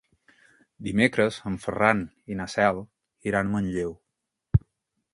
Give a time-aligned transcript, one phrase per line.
[0.87, 2.03] Dimecres en Ferran
[2.33, 2.83] i na Cel
[3.33, 3.99] iran a Manlleu.